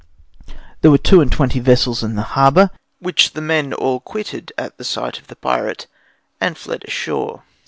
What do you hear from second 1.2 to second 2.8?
and twenty vessels in the harbor,